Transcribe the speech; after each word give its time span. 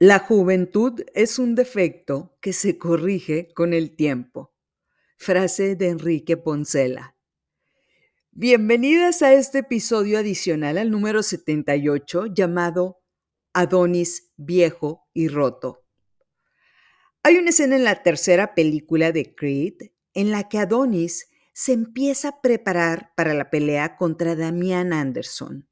La 0.00 0.20
juventud 0.20 1.02
es 1.12 1.40
un 1.40 1.56
defecto 1.56 2.38
que 2.40 2.52
se 2.52 2.78
corrige 2.78 3.52
con 3.52 3.74
el 3.74 3.96
tiempo. 3.96 4.54
Frase 5.16 5.74
de 5.74 5.88
Enrique 5.88 6.36
Poncela. 6.36 7.16
Bienvenidas 8.30 9.22
a 9.22 9.34
este 9.34 9.58
episodio 9.58 10.20
adicional 10.20 10.78
al 10.78 10.92
número 10.92 11.24
78 11.24 12.26
llamado 12.26 13.02
Adonis 13.52 14.30
viejo 14.36 15.08
y 15.14 15.26
roto. 15.26 15.84
Hay 17.24 17.36
una 17.36 17.50
escena 17.50 17.74
en 17.74 17.82
la 17.82 18.04
tercera 18.04 18.54
película 18.54 19.10
de 19.10 19.34
Creed 19.34 19.90
en 20.14 20.30
la 20.30 20.48
que 20.48 20.58
Adonis 20.58 21.28
se 21.52 21.72
empieza 21.72 22.28
a 22.28 22.40
preparar 22.40 23.10
para 23.16 23.34
la 23.34 23.50
pelea 23.50 23.96
contra 23.96 24.36
Damian 24.36 24.92
Anderson. 24.92 25.67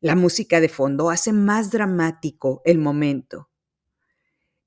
La 0.00 0.14
música 0.14 0.60
de 0.60 0.68
fondo 0.68 1.08
hace 1.08 1.32
más 1.32 1.70
dramático 1.70 2.60
el 2.64 2.78
momento. 2.78 3.50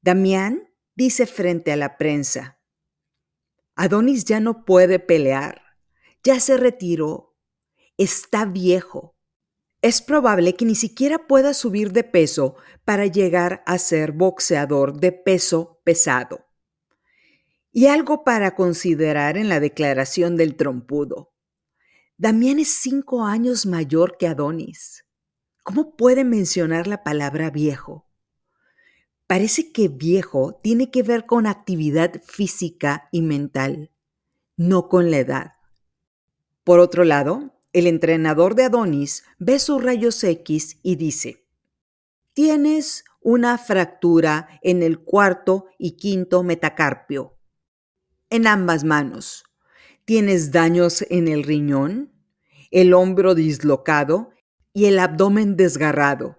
Damián 0.01 0.69
dice 0.95 1.27
frente 1.27 1.71
a 1.71 1.75
la 1.75 1.97
prensa, 1.97 2.59
Adonis 3.75 4.25
ya 4.25 4.39
no 4.39 4.65
puede 4.65 4.99
pelear, 4.99 5.61
ya 6.23 6.39
se 6.39 6.57
retiró, 6.57 7.37
está 7.97 8.45
viejo. 8.45 9.15
Es 9.81 10.01
probable 10.01 10.55
que 10.55 10.65
ni 10.65 10.75
siquiera 10.75 11.27
pueda 11.27 11.53
subir 11.53 11.93
de 11.93 12.03
peso 12.03 12.55
para 12.83 13.05
llegar 13.05 13.63
a 13.65 13.77
ser 13.77 14.11
boxeador 14.11 14.99
de 14.99 15.13
peso 15.13 15.79
pesado. 15.85 16.47
Y 17.71 17.85
algo 17.85 18.25
para 18.25 18.55
considerar 18.55 19.37
en 19.37 19.47
la 19.47 19.61
declaración 19.61 20.35
del 20.35 20.57
trompudo. 20.57 21.33
Damián 22.17 22.59
es 22.59 22.75
cinco 22.81 23.23
años 23.23 23.65
mayor 23.65 24.17
que 24.17 24.27
Adonis. 24.27 25.05
¿Cómo 25.63 25.95
puede 25.95 26.23
mencionar 26.23 26.87
la 26.87 27.03
palabra 27.03 27.49
viejo? 27.49 28.07
Parece 29.27 29.71
que 29.71 29.87
viejo 29.87 30.59
tiene 30.63 30.89
que 30.89 31.03
ver 31.03 31.25
con 31.25 31.45
actividad 31.45 32.21
física 32.25 33.09
y 33.11 33.21
mental, 33.21 33.91
no 34.57 34.89
con 34.89 35.11
la 35.11 35.17
edad. 35.17 35.53
Por 36.63 36.79
otro 36.79 37.03
lado, 37.03 37.53
el 37.73 37.85
entrenador 37.85 38.55
de 38.55 38.63
Adonis 38.63 39.23
ve 39.37 39.59
sus 39.59 39.83
rayos 39.83 40.23
X 40.23 40.79
y 40.81 40.95
dice, 40.95 41.45
tienes 42.33 43.03
una 43.21 43.57
fractura 43.57 44.59
en 44.63 44.81
el 44.81 44.99
cuarto 44.99 45.67
y 45.77 45.97
quinto 45.97 46.41
metacarpio, 46.41 47.37
en 48.29 48.47
ambas 48.47 48.83
manos. 48.83 49.43
Tienes 50.05 50.51
daños 50.51 51.05
en 51.09 51.27
el 51.27 51.43
riñón, 51.43 52.11
el 52.71 52.93
hombro 52.93 53.35
dislocado 53.35 54.31
y 54.73 54.85
el 54.85 54.99
abdomen 54.99 55.55
desgarrado. 55.55 56.37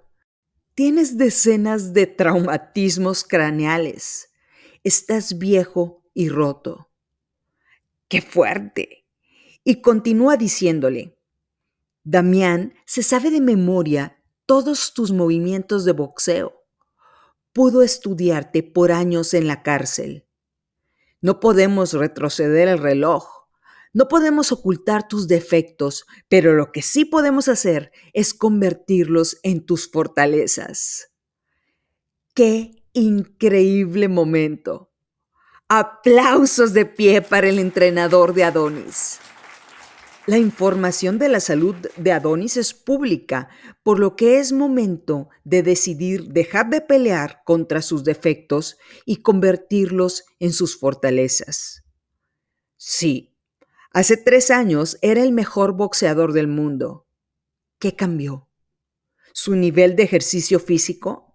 Tienes 0.75 1.19
decenas 1.19 1.93
de 1.93 2.07
traumatismos 2.07 3.25
craneales. 3.25 4.31
Estás 4.85 5.39
viejo 5.39 6.05
y 6.15 6.29
roto. 6.29 6.91
¡Qué 8.09 8.23
fuerte! 8.23 9.07
Y 9.63 9.83
continúa 9.83 10.37
diciéndole, 10.37 11.19
Damián 12.03 12.75
se 12.87 13.03
sabe 13.03 13.31
de 13.31 13.41
memoria 13.41 14.17
todos 14.47 14.95
tus 14.95 15.13
movimientos 15.13 15.85
de 15.85 15.93
boxeo. 15.93 16.65
Pudo 17.53 17.83
estudiarte 17.83 18.63
por 18.63 18.91
años 18.91 19.35
en 19.35 19.47
la 19.47 19.63
cárcel. 19.63 20.27
No 21.21 21.41
podemos 21.41 21.93
retroceder 21.93 22.69
el 22.69 22.79
reloj 22.79 23.40
no 23.93 24.09
podemos 24.09 24.53
ocultar 24.53 25.09
tus 25.09 25.27
defectos, 25.27 26.07
pero 26.29 26.55
lo 26.55 26.71
que 26.73 26.83
sí 26.83 27.05
podemos 27.05 27.49
hacer 27.49 27.91
es 28.13 28.35
convertirlos 28.35 29.39
en 29.43 29.67
tus 29.67 29.91
fortalezas. 29.91 31.11
¡Qué 32.35 32.85
increíble 32.93 34.09
momento! 34.09 34.93
Aplausos 35.69 36.73
de 36.73 36.87
pie 36.87 37.23
para 37.23 37.49
el 37.49 37.59
entrenador 37.59 38.35
de 38.35 38.45
Adonis. 38.45 39.19
La 40.27 40.39
información 40.39 41.19
de 41.19 41.29
la 41.29 41.41
salud 41.41 41.75
de 41.97 42.13
Adonis 42.13 42.57
es 42.57 42.75
pública, 42.75 43.49
por 43.83 43.99
lo 43.99 44.15
que 44.15 44.39
es 44.39 44.53
momento 44.53 45.29
de 45.43 45.63
decidir 45.63 46.29
dejar 46.29 46.71
de 46.71 46.81
pelear 46.81 47.43
contra 47.45 47.83
sus 47.83 48.05
defectos 48.05 48.77
y 49.05 49.23
convertirlos 49.23 50.25
en 50.39 50.53
sus 50.53 50.79
fortalezas. 50.79 51.83
Sí, 52.77 53.30
Hace 53.93 54.17
tres 54.17 54.53
años 54.53 54.99
era 55.03 55.21
el 55.21 55.33
mejor 55.33 55.73
boxeador 55.73 56.33
del 56.33 56.47
mundo. 56.47 57.09
¿Qué 57.81 57.97
cambió? 57.97 58.49
¿Su 59.33 59.57
nivel 59.57 59.97
de 59.97 60.05
ejercicio 60.05 60.61
físico? 60.61 61.35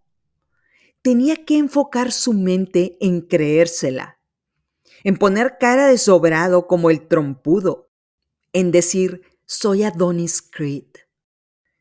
Tenía 1.01 1.43
que 1.43 1.57
enfocar 1.57 2.13
su 2.13 2.31
mente 2.31 2.97
en 3.01 3.19
creérsela, 3.19 4.19
en 5.03 5.17
poner 5.17 5.57
cara 5.59 5.87
de 5.87 5.97
sobrado 5.97 6.65
como 6.65 6.89
el 6.89 7.07
trompudo, 7.09 7.91
en 8.53 8.71
decir, 8.71 9.21
soy 9.45 9.83
Adonis 9.83 10.41
Creed. 10.41 10.85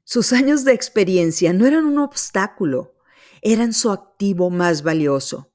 Sus 0.03 0.33
años 0.33 0.65
de 0.65 0.73
experiencia 0.73 1.53
no 1.53 1.67
eran 1.67 1.85
un 1.85 1.99
obstáculo, 1.99 2.97
eran 3.43 3.73
su 3.73 3.93
activo 3.93 4.51
más 4.51 4.83
valioso. 4.83 5.54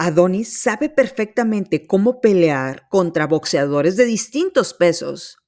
Adonis 0.00 0.56
sabe 0.60 0.90
perfectamente 0.90 1.88
cómo 1.88 2.20
pelear 2.20 2.88
contra 2.88 3.26
boxeadores 3.26 3.96
de 3.96 4.04
distintos 4.04 4.72
pesos. 4.72 5.38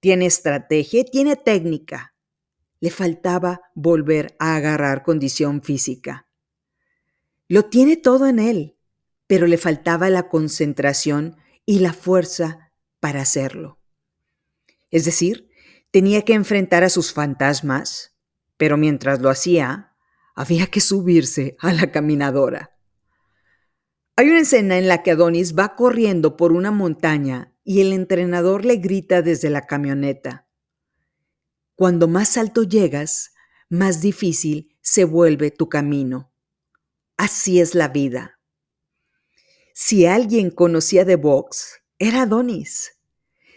Tiene 0.00 0.24
estrategia 0.24 1.02
y 1.02 1.04
tiene 1.04 1.36
técnica. 1.36 2.14
Le 2.80 2.88
faltaba 2.90 3.60
volver 3.74 4.34
a 4.38 4.56
agarrar 4.56 5.02
condición 5.02 5.60
física. 5.60 6.26
Lo 7.46 7.66
tiene 7.66 7.98
todo 7.98 8.26
en 8.26 8.38
él, 8.38 8.78
pero 9.26 9.46
le 9.46 9.58
faltaba 9.58 10.08
la 10.08 10.30
concentración 10.30 11.36
y 11.66 11.80
la 11.80 11.92
fuerza 11.92 12.72
para 13.00 13.20
hacerlo. 13.20 13.78
Es 14.90 15.04
decir, 15.04 15.50
tenía 15.90 16.22
que 16.22 16.32
enfrentar 16.32 16.84
a 16.84 16.88
sus 16.88 17.12
fantasmas, 17.12 18.16
pero 18.56 18.78
mientras 18.78 19.20
lo 19.20 19.28
hacía, 19.28 19.92
había 20.34 20.68
que 20.68 20.80
subirse 20.80 21.58
a 21.60 21.74
la 21.74 21.92
caminadora. 21.92 22.77
Hay 24.18 24.30
una 24.30 24.40
escena 24.40 24.78
en 24.78 24.88
la 24.88 25.04
que 25.04 25.12
Adonis 25.12 25.56
va 25.56 25.76
corriendo 25.76 26.36
por 26.36 26.50
una 26.50 26.72
montaña 26.72 27.54
y 27.62 27.82
el 27.82 27.92
entrenador 27.92 28.64
le 28.64 28.78
grita 28.78 29.22
desde 29.22 29.48
la 29.48 29.62
camioneta. 29.62 30.48
Cuando 31.76 32.08
más 32.08 32.36
alto 32.36 32.64
llegas, 32.64 33.32
más 33.68 34.00
difícil 34.00 34.76
se 34.80 35.04
vuelve 35.04 35.52
tu 35.52 35.68
camino. 35.68 36.32
Así 37.16 37.60
es 37.60 37.76
la 37.76 37.86
vida. 37.86 38.40
Si 39.72 40.04
alguien 40.04 40.50
conocía 40.50 41.04
de 41.04 41.14
box, 41.14 41.80
era 42.00 42.22
Adonis. 42.22 42.98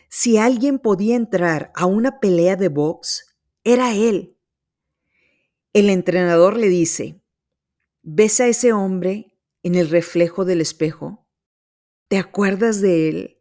Si 0.10 0.38
alguien 0.38 0.78
podía 0.78 1.16
entrar 1.16 1.72
a 1.74 1.88
una 1.88 2.20
pelea 2.20 2.56
de 2.56 2.68
box, 2.68 3.36
era 3.64 3.96
él. 3.96 4.38
El 5.74 5.90
entrenador 5.90 6.56
le 6.56 6.70
dice, 6.70 7.20
¿ves 8.04 8.40
a 8.40 8.46
ese 8.46 8.74
hombre 8.74 9.31
en 9.64 9.76
el 9.76 9.90
reflejo 9.90 10.46
del 10.46 10.62
espejo? 10.62 11.28
¿Te 12.08 12.18
acuerdas 12.18 12.82
de 12.82 13.10
él? 13.10 13.38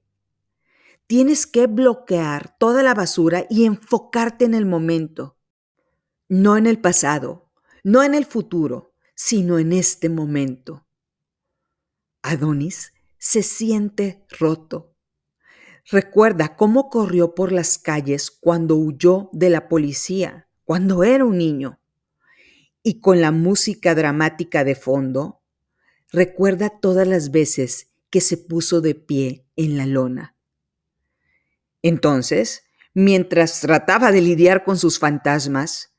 Tienes 1.06 1.46
que 1.46 1.66
bloquear 1.66 2.56
toda 2.58 2.82
la 2.82 2.94
basura 2.94 3.46
y 3.50 3.64
enfocarte 3.64 4.44
en 4.44 4.54
el 4.54 4.64
momento, 4.64 5.38
no 6.28 6.56
en 6.56 6.66
el 6.66 6.80
pasado, 6.80 7.50
no 7.82 8.02
en 8.02 8.14
el 8.14 8.24
futuro, 8.24 8.94
sino 9.14 9.58
en 9.58 9.72
este 9.72 10.08
momento. 10.08 10.86
Adonis 12.22 12.92
se 13.18 13.42
siente 13.42 14.24
roto. 14.38 14.94
Recuerda 15.90 16.56
cómo 16.56 16.88
corrió 16.88 17.34
por 17.34 17.52
las 17.52 17.78
calles 17.78 18.30
cuando 18.30 18.76
huyó 18.76 19.30
de 19.32 19.50
la 19.50 19.68
policía, 19.68 20.48
cuando 20.64 21.02
era 21.02 21.24
un 21.24 21.38
niño. 21.38 21.80
Y 22.82 23.00
con 23.00 23.20
la 23.20 23.32
música 23.32 23.94
dramática 23.94 24.62
de 24.62 24.74
fondo, 24.74 25.39
Recuerda 26.12 26.70
todas 26.80 27.06
las 27.06 27.30
veces 27.30 27.88
que 28.10 28.20
se 28.20 28.36
puso 28.36 28.80
de 28.80 28.94
pie 28.94 29.46
en 29.56 29.76
la 29.76 29.86
lona. 29.86 30.36
Entonces, 31.82 32.64
mientras 32.94 33.60
trataba 33.60 34.10
de 34.10 34.20
lidiar 34.20 34.64
con 34.64 34.76
sus 34.76 34.98
fantasmas, 34.98 35.94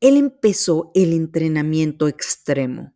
él 0.00 0.16
empezó 0.16 0.90
el 0.94 1.12
entrenamiento 1.12 2.08
extremo. 2.08 2.92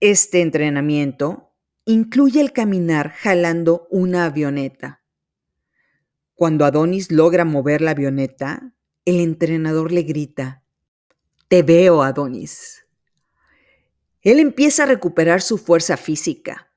Este 0.00 0.40
entrenamiento 0.40 1.52
incluye 1.84 2.40
el 2.40 2.52
caminar 2.52 3.10
jalando 3.10 3.86
una 3.90 4.24
avioneta. 4.24 5.04
Cuando 6.34 6.64
Adonis 6.64 7.12
logra 7.12 7.44
mover 7.44 7.82
la 7.82 7.92
avioneta, 7.92 8.74
el 9.04 9.20
entrenador 9.20 9.92
le 9.92 10.02
grita, 10.02 10.64
Te 11.48 11.62
veo, 11.62 12.02
Adonis. 12.02 12.86
Él 14.22 14.38
empieza 14.38 14.82
a 14.82 14.86
recuperar 14.86 15.42
su 15.42 15.58
fuerza 15.58 15.96
física. 15.96 16.72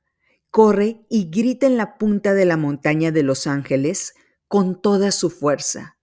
Corre 0.50 1.06
y 1.10 1.30
grita 1.30 1.68
en 1.68 1.78
la 1.78 1.98
punta 1.98 2.34
de 2.34 2.46
la 2.46 2.58
montaña 2.58 3.12
de 3.12 3.24
Los 3.24 3.48
Ángeles 3.48 4.14
con 4.48 4.82
toda 4.82 5.12
su 5.12 5.30
fuerza. 5.30 5.98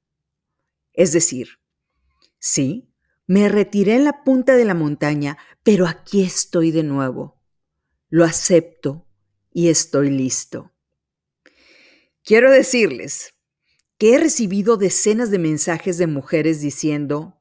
Es 0.93 1.13
decir, 1.13 1.61
sí, 2.39 2.87
Me 3.27 3.49
retiré 3.49 3.95
en 3.95 4.03
la 4.03 4.25
punta 4.25 4.57
de 4.57 4.65
la 4.65 4.75
montaña, 4.75 5.39
pero 5.63 5.87
aquí 5.87 6.25
estoy 6.25 6.73
de 6.73 6.83
nuevo. 6.83 7.41
Lo 8.09 8.25
acepto 8.25 9.07
y 9.53 9.69
estoy 9.69 10.11
listo. 10.11 10.73
Quiero 12.25 12.51
decirles 12.51 13.35
que 13.99 14.15
he 14.15 14.19
recibido 14.19 14.77
decenas 14.77 15.31
de 15.31 15.39
mensajes 15.39 15.97
de 15.97 16.09
mujeres 16.09 16.61
diciendo, 16.61 17.41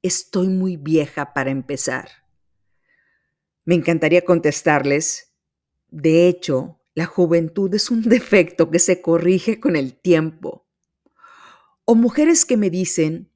estoy 0.00 0.48
muy 0.48 0.78
vieja 0.78 1.34
para 1.34 1.50
empezar. 1.50 2.08
Me 3.68 3.74
encantaría 3.74 4.24
contestarles, 4.24 5.34
de 5.90 6.26
hecho, 6.26 6.80
la 6.94 7.04
juventud 7.04 7.74
es 7.74 7.90
un 7.90 8.00
defecto 8.08 8.70
que 8.70 8.78
se 8.78 9.02
corrige 9.02 9.60
con 9.60 9.76
el 9.76 9.92
tiempo. 9.92 10.66
O 11.84 11.94
mujeres 11.94 12.46
que 12.46 12.56
me 12.56 12.70
dicen, 12.70 13.30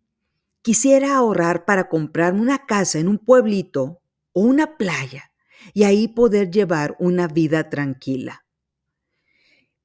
quisiera 0.62 1.16
ahorrar 1.16 1.66
para 1.66 1.90
comprarme 1.90 2.40
una 2.40 2.64
casa 2.64 2.98
en 2.98 3.08
un 3.08 3.18
pueblito 3.18 4.00
o 4.32 4.40
una 4.40 4.78
playa 4.78 5.32
y 5.74 5.84
ahí 5.84 6.08
poder 6.08 6.50
llevar 6.50 6.96
una 6.98 7.28
vida 7.28 7.68
tranquila. 7.68 8.46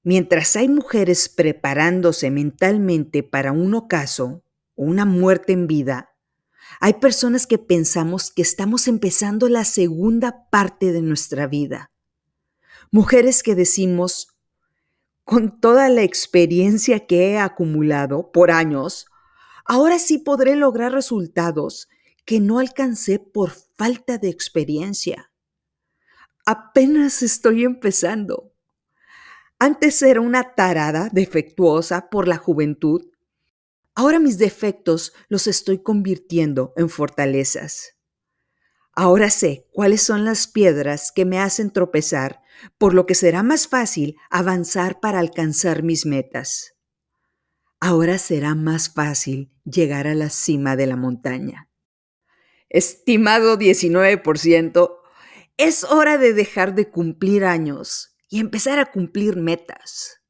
Mientras 0.02 0.56
hay 0.56 0.70
mujeres 0.70 1.28
preparándose 1.28 2.32
mentalmente 2.32 3.22
para 3.22 3.52
un 3.52 3.74
ocaso 3.74 4.46
o 4.76 4.86
una 4.86 5.04
muerte 5.04 5.52
en 5.52 5.68
vida, 5.68 6.16
hay 6.80 6.94
personas 6.94 7.48
que 7.48 7.58
pensamos 7.58 8.32
que 8.32 8.42
estamos 8.42 8.88
empezando 8.88 9.50
la 9.50 9.66
segunda 9.66 10.50
parte 10.50 10.92
de 10.92 11.02
nuestra 11.02 11.48
vida. 11.48 11.92
Mujeres 12.92 13.44
que 13.44 13.56
decimos, 13.56 14.38
con 15.24 15.60
toda 15.60 15.90
la 15.90 16.04
experiencia 16.04 17.06
que 17.06 17.32
he 17.32 17.40
acumulado 17.40 18.32
por 18.32 18.52
años, 18.52 19.08
ahora 19.66 20.00
sí 20.00 20.20
podré 20.20 20.56
lograr 20.56 20.94
resultados 20.94 21.90
que 22.26 22.40
no 22.40 22.60
alcancé 22.60 23.20
por 23.20 23.52
falta 23.52 24.18
de 24.18 24.30
experiencia. 24.30 25.32
Apenas 26.46 27.24
estoy 27.24 27.66
empezando. 27.66 28.54
Antes 29.60 30.02
era 30.02 30.22
una 30.22 30.54
tarada 30.56 31.10
defectuosa 31.12 32.10
por 32.10 32.28
la 32.28 32.38
juventud 32.38 33.02
Ahora 33.98 34.20
mis 34.20 34.38
defectos 34.38 35.12
los 35.28 35.48
estoy 35.48 35.82
convirtiendo 35.82 36.72
en 36.78 36.88
fortalezas. 36.88 37.96
Ahora 38.94 39.32
sé 39.32 39.66
cuáles 39.74 40.04
son 40.04 40.24
las 40.24 40.46
piedras 40.46 41.12
que 41.12 41.26
me 41.26 41.40
hacen 41.40 41.72
tropezar, 41.74 42.44
por 42.78 42.94
lo 42.94 43.08
que 43.08 43.16
será 43.16 43.42
más 43.42 43.68
fácil 43.68 44.16
avanzar 44.30 45.00
para 45.00 45.18
alcanzar 45.18 45.82
mis 45.82 46.06
metas. 46.06 46.76
Ahora 47.80 48.20
será 48.20 48.54
más 48.54 48.94
fácil 48.94 49.52
llegar 49.66 50.06
a 50.06 50.14
la 50.14 50.30
cima 50.30 50.76
de 50.76 50.86
la 50.86 50.96
montaña. 50.96 51.68
Estimado 52.70 53.58
19%, 53.58 54.96
es 55.58 55.84
hora 55.86 56.20
de 56.20 56.34
dejar 56.34 56.76
de 56.76 56.92
cumplir 56.92 57.46
años 57.46 58.16
y 58.30 58.42
empezar 58.42 58.78
a 58.78 58.92
cumplir 58.92 59.38
metas. 59.38 60.22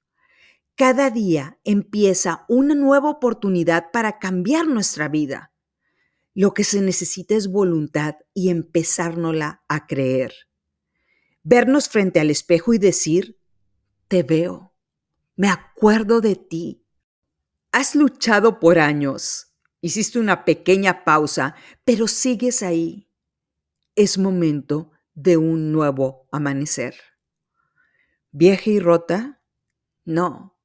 Cada 0.78 1.10
día 1.10 1.60
empieza 1.64 2.46
una 2.48 2.76
nueva 2.76 3.10
oportunidad 3.10 3.90
para 3.92 4.20
cambiar 4.20 4.68
nuestra 4.68 5.08
vida. 5.08 5.52
Lo 6.36 6.54
que 6.54 6.64
se 6.64 6.82
necesita 6.82 7.34
es 7.34 7.48
voluntad 7.48 8.18
y 8.36 8.50
empezárnosla 8.50 9.64
a 9.68 9.88
creer. 9.88 10.36
Vernos 11.42 11.90
frente 11.90 12.20
al 12.20 12.30
espejo 12.30 12.76
y 12.76 12.78
decir, 12.78 13.40
te 14.08 14.22
veo, 14.22 14.76
me 15.36 15.50
acuerdo 15.50 16.22
de 16.22 16.36
ti. 16.36 16.86
Has 17.72 17.96
luchado 17.96 18.60
por 18.60 18.78
años, 18.78 19.56
hiciste 19.82 20.20
una 20.20 20.46
pequeña 20.46 21.04
pausa, 21.04 21.56
pero 21.86 22.08
sigues 22.08 22.62
ahí. 22.62 23.10
Es 23.96 24.20
momento 24.20 24.92
de 25.16 25.38
un 25.38 25.72
nuevo 25.72 26.28
amanecer. 26.32 26.94
¿Vieja 28.32 28.70
y 28.70 28.80
rota? 28.80 29.42
No 30.06 30.57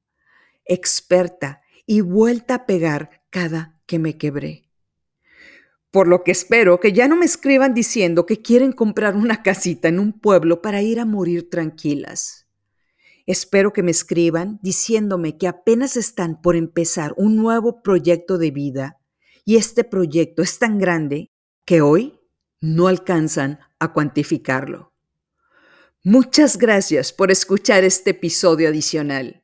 experta 0.65 1.61
y 1.85 2.01
vuelta 2.01 2.55
a 2.55 2.65
pegar 2.65 3.23
cada 3.29 3.79
que 3.85 3.99
me 3.99 4.17
quebré. 4.17 4.69
Por 5.91 6.07
lo 6.07 6.23
que 6.23 6.31
espero 6.31 6.79
que 6.79 6.91
ya 6.91 7.07
no 7.07 7.15
me 7.15 7.25
escriban 7.25 7.73
diciendo 7.73 8.25
que 8.25 8.41
quieren 8.41 8.71
comprar 8.71 9.15
una 9.15 9.43
casita 9.43 9.87
en 9.87 9.99
un 9.99 10.19
pueblo 10.19 10.61
para 10.61 10.81
ir 10.81 10.99
a 10.99 11.05
morir 11.05 11.49
tranquilas. 11.49 12.47
Espero 13.25 13.71
que 13.71 13.83
me 13.83 13.91
escriban 13.91 14.59
diciéndome 14.61 15.37
que 15.37 15.47
apenas 15.47 15.95
están 15.95 16.41
por 16.41 16.55
empezar 16.55 17.13
un 17.15 17.35
nuevo 17.35 17.81
proyecto 17.81 18.37
de 18.37 18.51
vida 18.51 18.99
y 19.45 19.57
este 19.57 19.83
proyecto 19.83 20.41
es 20.41 20.57
tan 20.57 20.77
grande 20.79 21.31
que 21.65 21.81
hoy 21.81 22.19
no 22.59 22.87
alcanzan 22.87 23.59
a 23.79 23.93
cuantificarlo. 23.93 24.93
Muchas 26.03 26.57
gracias 26.57 27.13
por 27.13 27.31
escuchar 27.31 27.83
este 27.83 28.11
episodio 28.11 28.69
adicional. 28.69 29.42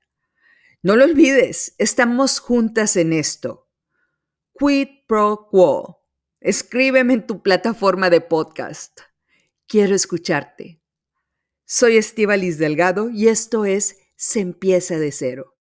No 0.81 0.95
lo 0.95 1.03
olvides, 1.03 1.75
estamos 1.77 2.39
juntas 2.39 2.95
en 2.95 3.11
esto. 3.11 3.69
Quid 4.53 4.87
pro 5.09 5.49
quo. 5.51 6.05
Escríbeme 6.39 7.15
en 7.15 7.27
tu 7.27 7.43
plataforma 7.43 8.09
de 8.09 8.21
podcast. 8.21 9.01
Quiero 9.67 9.93
escucharte. 9.93 10.81
Soy 11.65 11.97
Estivalis 11.97 12.57
Delgado 12.59 13.09
y 13.09 13.27
esto 13.27 13.65
es 13.65 13.97
Se 14.15 14.39
empieza 14.39 14.97
de 14.97 15.11
cero. 15.11 15.57